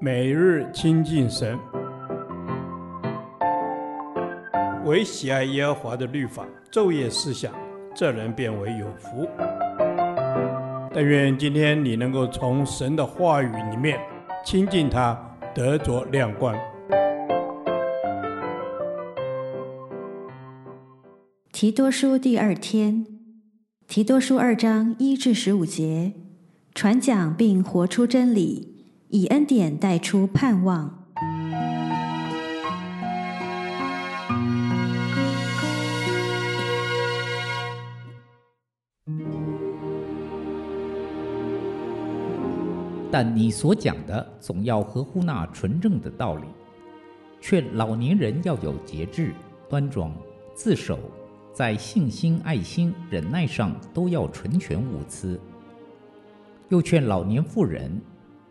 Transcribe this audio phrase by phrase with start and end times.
[0.00, 1.58] 每日亲近神，
[4.84, 7.52] 唯喜爱耶和华的律法，昼夜思想，
[7.94, 9.26] 这人便为有福。
[10.92, 13.98] 但愿今天你能够从神的话语里面
[14.44, 15.18] 亲近他，
[15.54, 16.54] 得着亮光。
[21.50, 23.06] 提多书第二天，
[23.88, 26.12] 提多书二章一至十五节，
[26.74, 28.73] 传讲并活出真理。
[29.14, 30.92] 以恩典带出盼望。
[43.08, 46.46] 但你所讲的总要合乎那纯正的道理，
[47.40, 49.32] 劝老年人要有节制、
[49.70, 50.12] 端庄、
[50.56, 50.98] 自守，
[51.52, 55.40] 在信心、爱心、忍耐上都要纯全无疵。
[56.68, 58.02] 又劝老年妇人。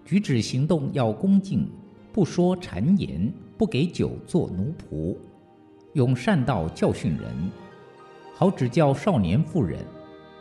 [0.05, 1.69] 举止行动要恭敬，
[2.11, 5.15] 不说谗言，不给酒做奴仆，
[5.93, 7.31] 用善道教训人，
[8.35, 9.79] 好指教少年妇人，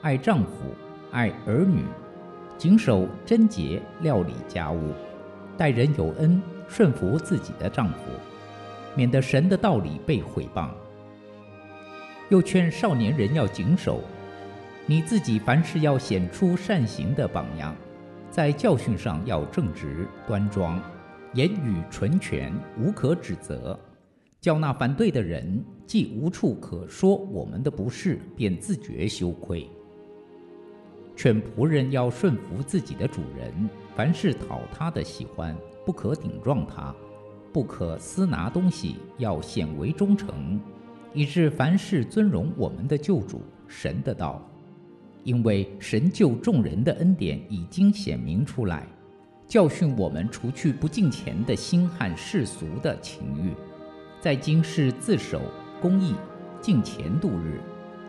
[0.00, 0.50] 爱丈夫，
[1.12, 1.84] 爱儿女，
[2.58, 4.90] 谨守贞洁，料理家务，
[5.56, 8.10] 待人有恩，顺服自己的丈夫，
[8.96, 10.70] 免得神的道理被毁谤。
[12.30, 14.00] 又劝少年人要谨守，
[14.86, 17.76] 你自己凡事要显出善行的榜样。
[18.32, 20.80] 在教训上要正直端庄，
[21.34, 23.78] 言语纯全，无可指责，
[24.40, 29.68] 叫那反对的人既无处可说我们的不是，便自觉羞愧。
[31.14, 36.94] 劝仆人要顺服自己的主人，凡事讨他的喜欢，不可顶撞他，
[37.52, 40.58] 不可私拿东西，要显为忠诚，
[41.12, 44.40] 以致凡事尊荣我们的救主神的道。
[45.24, 48.86] 因为神救众人的恩典已经显明出来，
[49.46, 53.52] 教训我们除去不敬虔的心和世俗的情欲，
[54.20, 55.40] 在今世自守
[55.80, 56.14] 公义，
[56.60, 57.60] 敬虔度日，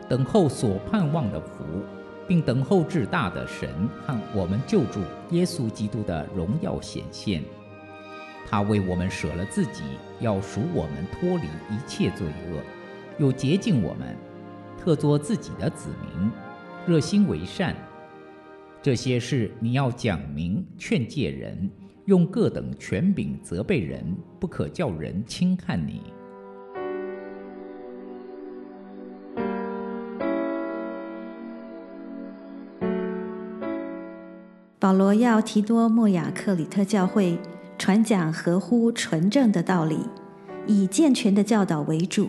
[0.08, 1.64] 等候所盼望的福，
[2.26, 3.68] 并等候至大的神
[4.04, 7.42] 和我们救主耶稣基督的荣耀显现。
[8.46, 9.82] 他为我们舍了自己，
[10.20, 12.60] 要赎我们脱离一切罪恶，
[13.18, 14.16] 又洁净我们，
[14.78, 16.30] 特作自己的子民。
[16.86, 17.74] 热心为善，
[18.82, 21.70] 这些事你要讲明劝诫人，
[22.04, 24.04] 用各等权柄责备人，
[24.38, 26.02] 不可叫人轻看你。
[34.78, 37.38] 保罗要提多莫亚克里特教会
[37.78, 40.00] 传讲合乎纯正的道理，
[40.66, 42.28] 以健全的教导为主。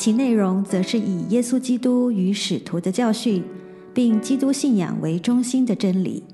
[0.00, 3.44] 其内容则是以耶稣基督与使徒的教训，
[3.92, 6.24] 并基督信仰为中心的真理。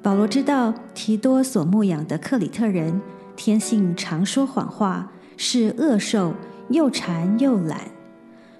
[0.00, 3.00] 保罗知道提多所牧养的克里特人
[3.34, 6.32] 天性常说谎话，是恶兽，
[6.68, 7.80] 又馋又懒。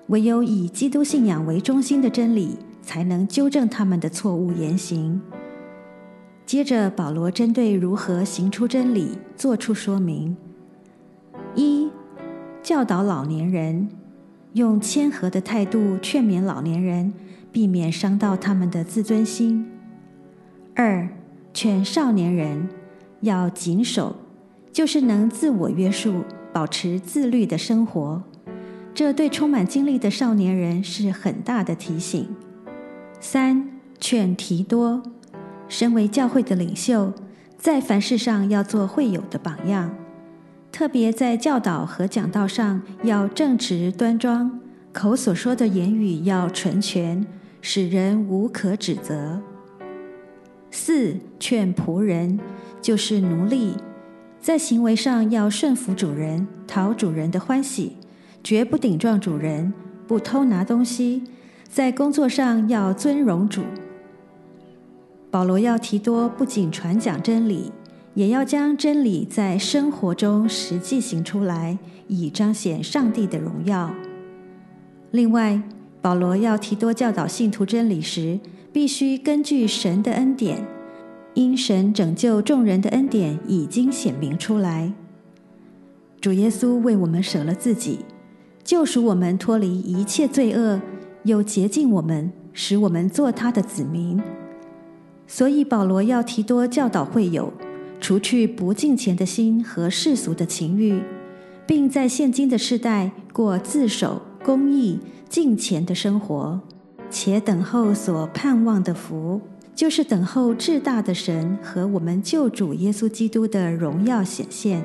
[0.09, 5.23] 唯有以基督信仰为中心的真理，才能纠正他们的错误言行。
[6.45, 10.37] 接着，保罗针对如何行出真理，做出说明：
[11.55, 11.89] 一、
[12.61, 13.89] 教导老年人。
[14.55, 17.13] 用谦和的态度劝勉老年人，
[17.53, 19.71] 避免伤到他们的自尊心。
[20.75, 21.09] 二，
[21.55, 22.69] 劝少年人
[23.21, 24.17] 要谨守，
[24.73, 28.23] 就是能自我约束、保持自律的生活。
[28.93, 32.29] 这对充满精力的少年人是很大的提醒。
[33.21, 35.01] 三，劝提多，
[35.69, 37.13] 身为教会的领袖，
[37.57, 39.95] 在凡事上要做会友的榜样。
[40.73, 44.61] 特别在教导和讲道上要正直端庄，
[44.93, 47.27] 口所说的言语要纯全，
[47.61, 49.41] 使人无可指责。
[50.71, 52.39] 四，劝仆人，
[52.81, 53.75] 就是奴隶，
[54.41, 57.97] 在行为上要顺服主人，讨主人的欢喜，
[58.43, 59.73] 绝不顶撞主人，
[60.07, 61.25] 不偷拿东西，
[61.69, 63.63] 在工作上要尊荣主。
[65.31, 67.71] 保罗要提多不仅传讲真理。
[68.21, 73.91] 也要将真理在生活中实际行出来，以彰显上帝的荣耀。
[75.11, 75.63] 另外，
[76.03, 78.39] 保罗要提多教导信徒真理时，
[78.75, 80.67] 必须根据神的恩典，
[81.33, 84.93] 因神拯救众人的恩典已经显明出来。
[86.21, 88.01] 主耶稣为我们舍了自己，
[88.63, 90.79] 救赎我们脱离一切罪恶，
[91.23, 94.21] 又洁净我们，使我们做他的子民。
[95.27, 97.51] 所以保罗要提多教导会友。
[98.01, 101.03] 除去不敬虔的心和世俗的情欲，
[101.67, 104.99] 并在现今的世代过自守、公义、
[105.29, 106.61] 敬虔的生活，
[107.11, 109.41] 且等候所盼望的福，
[109.75, 114.83] 就是等候至大的神和我们救主耶稣基督的荣耀显现。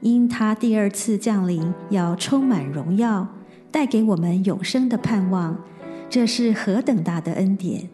[0.00, 3.26] 因他第二次降临，要充满荣耀，
[3.70, 5.58] 带给我们永生的盼望，
[6.10, 7.88] 这是何等大的恩典！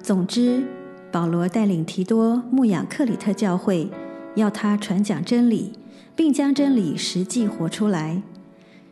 [0.00, 0.64] 总之，
[1.12, 3.90] 保罗带领提多牧养克里特教会，
[4.34, 5.72] 要他传讲真理，
[6.16, 8.22] 并将真理实际活出来。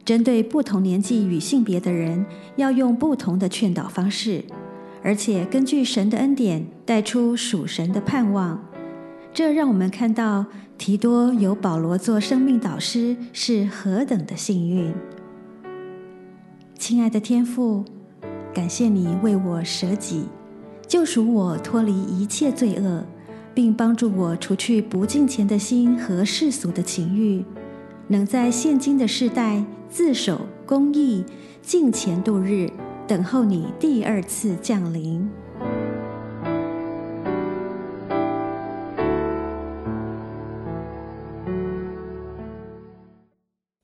[0.04, 2.26] 针对不同年纪与性别的人，
[2.56, 4.44] 要用不同的劝导方式，
[5.02, 8.62] 而且根据神的恩典，带出属神的盼望。
[9.32, 10.44] 这让我们看到
[10.76, 14.92] 提多有保罗做生命导师是何等的幸运。
[16.76, 17.84] 亲爱的天父，
[18.52, 20.24] 感谢你为我舍己，
[20.90, 23.04] 救赎我脱离一切罪恶，
[23.54, 27.44] 并帮助我除去不敬虔的心和世俗的情欲，
[28.08, 31.24] 能在现今的世代自守公义，
[31.62, 32.68] 敬虔度日，
[33.06, 35.30] 等候你第二次降临。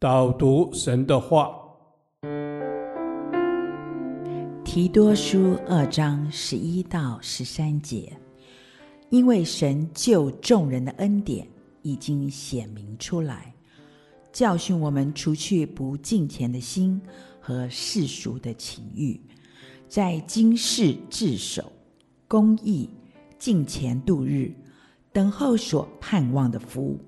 [0.01, 1.51] 导读神的话，
[4.77, 8.13] 提多书二章十一到十三节，
[9.09, 11.49] 因为神救众人的恩典
[11.81, 13.55] 已经显明出来，
[14.35, 17.01] 教训我们除去不敬虔的心
[17.41, 19.19] 和世俗的情欲，
[19.89, 21.73] 在今世自守、
[22.29, 22.91] 公义、
[23.39, 24.53] 敬虔度日，
[25.11, 27.01] 等候所盼望的福，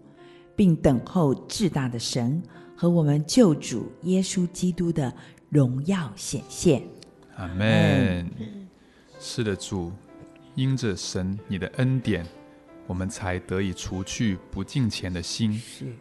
[0.56, 2.42] 并等候至大的神。
[2.74, 5.12] 和我们救主耶稣基督的
[5.50, 6.80] 荣耀显现，
[7.38, 8.28] 阿门。
[9.20, 9.92] 是的，主，
[10.54, 12.26] 因着神你的恩典，
[12.86, 15.60] 我们才得以除去不敬虔的心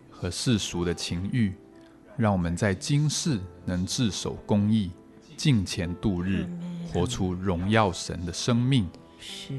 [0.09, 1.53] 和世俗的情欲，
[2.17, 4.91] 让我们在今世能自守公义、
[5.35, 6.47] 敬虔度日，
[6.91, 8.89] 活出荣耀神的生命。
[9.19, 9.53] 是。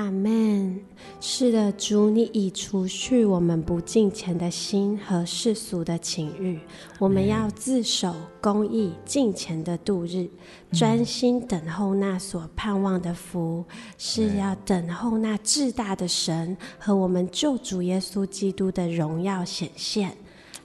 [0.00, 0.80] 阿门。
[1.20, 6.58] 是的，主，你已除去我们不敬虔的心和世俗的情欲。
[6.98, 10.26] 我们要自守公义、敬虔的度日，
[10.72, 13.62] 专心等候那所盼望的福，
[13.98, 20.16] 是要等候那至大的神和我们救主耶稣基督的荣耀显现。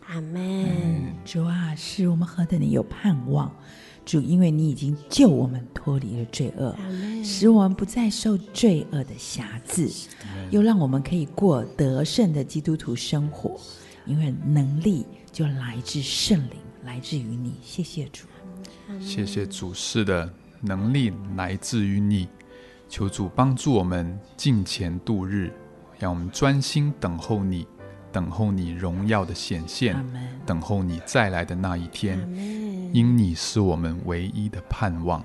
[0.07, 1.13] 阿门。
[1.25, 3.53] 主啊，是我们何等的有盼望。
[4.05, 6.75] 主，因为你已经救我们脱离了罪恶，
[7.23, 9.89] 使我们不再受罪恶的辖制，
[10.51, 13.59] 又让我们可以过得胜的基督徒生活。
[14.05, 17.55] 因为能力就来自圣灵，来自于你。
[17.63, 18.27] 谢谢主，
[19.01, 19.73] 谢谢主。
[19.73, 20.31] 是的，
[20.61, 22.27] 能力来自于你。
[22.87, 25.51] 求主帮助我们敬虔度日，
[25.97, 27.65] 让我们专心等候你，
[28.15, 29.93] 等候你荣耀的显现，
[30.45, 32.17] 等候你再来的那一天。
[32.93, 35.21] 因你是我们唯一的盼望。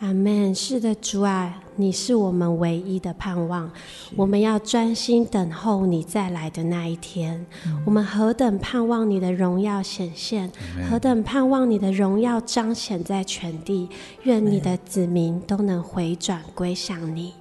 [0.00, 0.54] 阿门。
[0.54, 3.70] 是的，主啊，你是我们唯一的盼望。
[4.14, 7.46] 我们要专心等候你再来的那一天。
[7.64, 10.52] 嗯、我们何等盼望你的荣耀显现，
[10.90, 13.88] 何等盼望你的荣耀彰显在全地。
[14.24, 17.32] 愿你的子民都能回转归向你。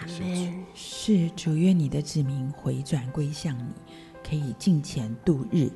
[0.00, 0.64] 阿门。
[0.74, 3.72] 是主，愿你的子民回转归向你，
[4.28, 5.70] 可以敬虔度日。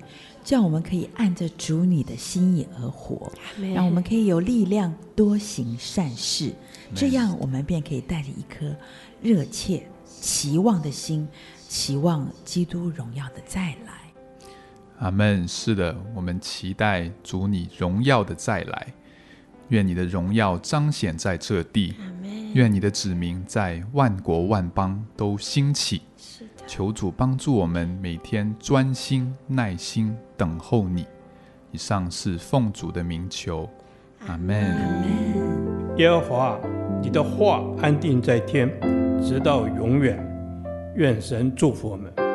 [0.45, 3.33] 叫我们可以按着主你的心意而活，
[3.75, 6.55] 让我们可以有力量多行善事，
[6.95, 8.77] 这样我们便可以带着一颗
[9.21, 11.27] 热切期望的心，
[11.69, 14.13] 期望基督荣耀的再来。
[14.99, 15.49] 阿门。
[15.49, 18.95] 是的，我们期待主你荣耀的再来，
[19.69, 21.95] 愿你的荣耀彰显在这地，
[22.55, 26.03] 愿你的子民在万国万邦都兴起。
[26.67, 31.07] 求主帮助我们每天专心耐心等候你。
[31.73, 33.69] 以上是奉主的名求，
[34.27, 34.75] 阿门。
[35.97, 36.59] 耶和华，
[37.03, 38.69] 你的话安定在天，
[39.23, 40.19] 直到永远。
[40.97, 42.26] 愿神祝福我们。